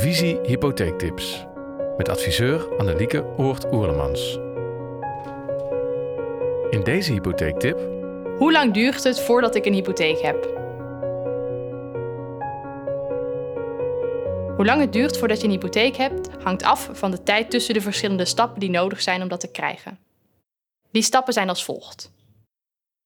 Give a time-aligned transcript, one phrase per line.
[0.00, 1.46] Visie Hypotheektips
[1.96, 4.34] met adviseur Annelieke Oort-Oerlemans.
[6.70, 7.78] In deze hypotheektip
[8.38, 10.44] Hoe lang duurt het voordat ik een hypotheek heb?
[14.56, 17.74] Hoe lang het duurt voordat je een hypotheek hebt, hangt af van de tijd tussen
[17.74, 19.98] de verschillende stappen die nodig zijn om dat te krijgen.
[20.90, 22.10] Die stappen zijn als volgt.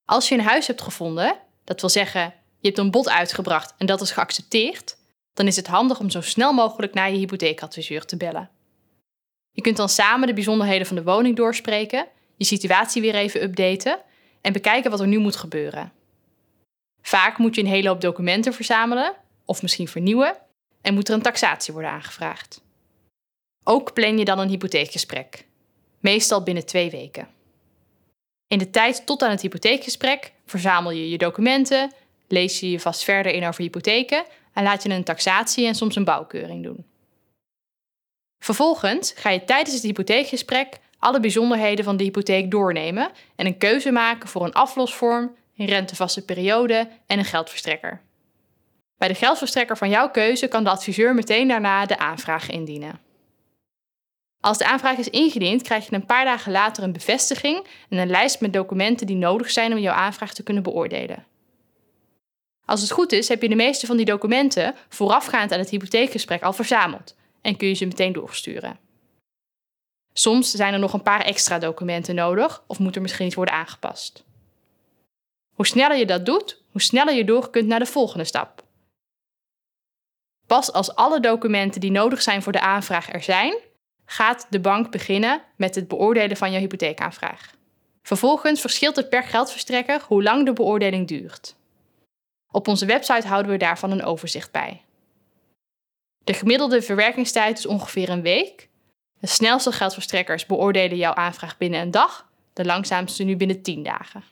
[0.05, 3.85] Als je een huis hebt gevonden, dat wil zeggen, je hebt een bod uitgebracht en
[3.85, 4.94] dat is geaccepteerd,
[5.35, 8.49] dan is het handig om zo snel mogelijk naar je hypotheekadviseur te bellen.
[9.51, 12.07] Je kunt dan samen de bijzonderheden van de woning doorspreken,
[12.37, 13.99] je situatie weer even updaten
[14.41, 15.93] en bekijken wat er nu moet gebeuren.
[17.01, 19.13] Vaak moet je een hele hoop documenten verzamelen,
[19.45, 20.37] of misschien vernieuwen,
[20.81, 22.61] en moet er een taxatie worden aangevraagd.
[23.63, 25.45] Ook plan je dan een hypotheekgesprek,
[25.99, 27.27] meestal binnen twee weken.
[28.47, 31.91] In de tijd tot aan het hypotheekgesprek verzamel je je documenten,
[32.27, 35.95] lees je je vast verder in over hypotheken en laat je een taxatie en soms
[35.95, 36.85] een bouwkeuring doen.
[38.39, 43.91] Vervolgens ga je tijdens het hypotheekgesprek alle bijzonderheden van de hypotheek doornemen en een keuze
[43.91, 48.01] maken voor een aflosvorm, een rentevaste periode en een geldverstrekker.
[48.97, 52.99] Bij de geldverstrekker van jouw keuze kan de adviseur meteen daarna de aanvraag indienen.
[54.39, 58.09] Als de aanvraag is ingediend, krijg je een paar dagen later een bevestiging en een
[58.09, 61.25] lijst met documenten die nodig zijn om jouw aanvraag te kunnen beoordelen.
[62.65, 66.43] Als het goed is, heb je de meeste van die documenten voorafgaand aan het hypotheekgesprek
[66.43, 68.79] al verzameld en kun je ze meteen doorsturen.
[70.13, 73.53] Soms zijn er nog een paar extra documenten nodig of moet er misschien iets worden
[73.53, 74.23] aangepast.
[75.53, 78.63] Hoe sneller je dat doet, hoe sneller je door kunt naar de volgende stap.
[80.47, 83.57] Pas als alle documenten die nodig zijn voor de aanvraag er zijn,
[84.05, 87.53] gaat de bank beginnen met het beoordelen van je hypotheekaanvraag.
[88.01, 91.55] Vervolgens verschilt het per geldverstrekker hoe lang de beoordeling duurt.
[92.55, 94.81] Op onze website houden we daarvan een overzicht bij.
[96.23, 98.69] De gemiddelde verwerkingstijd is ongeveer een week.
[99.19, 104.23] De snelste geldverstrekkers beoordelen jouw aanvraag binnen een dag, de langzaamste nu binnen 10 dagen.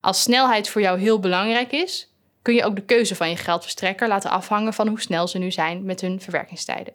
[0.00, 2.12] Als snelheid voor jou heel belangrijk is,
[2.42, 5.50] kun je ook de keuze van je geldverstrekker laten afhangen van hoe snel ze nu
[5.50, 6.94] zijn met hun verwerkingstijden.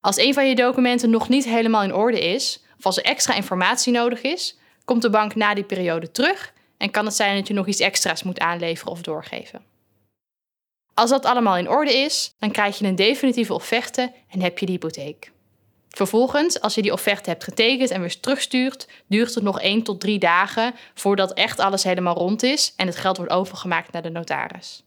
[0.00, 3.34] Als een van je documenten nog niet helemaal in orde is, of als er extra
[3.34, 7.48] informatie nodig is, komt de bank na die periode terug en kan het zijn dat
[7.48, 9.64] je nog iets extra's moet aanleveren of doorgeven.
[10.94, 14.66] Als dat allemaal in orde is, dan krijg je een definitieve offerte en heb je
[14.66, 15.32] de hypotheek.
[15.88, 20.00] Vervolgens, als je die offerte hebt getekend en weer terugstuurt, duurt het nog 1 tot
[20.00, 24.10] 3 dagen voordat echt alles helemaal rond is en het geld wordt overgemaakt naar de
[24.10, 24.82] notaris.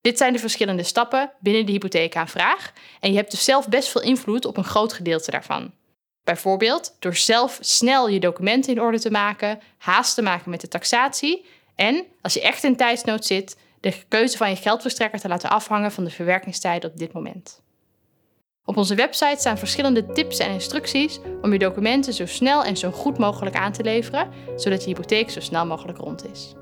[0.00, 4.02] Dit zijn de verschillende stappen binnen de hypotheekaanvraag en je hebt dus zelf best veel
[4.02, 5.72] invloed op een groot gedeelte daarvan.
[6.24, 10.68] Bijvoorbeeld door zelf snel je documenten in orde te maken, haast te maken met de
[10.68, 15.50] taxatie en, als je echt in tijdsnood zit, de keuze van je geldverstrekker te laten
[15.50, 17.62] afhangen van de verwerkingstijd op dit moment.
[18.64, 22.90] Op onze website staan verschillende tips en instructies om je documenten zo snel en zo
[22.90, 26.54] goed mogelijk aan te leveren, zodat je hypotheek zo snel mogelijk rond is.